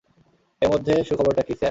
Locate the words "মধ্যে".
0.69-0.93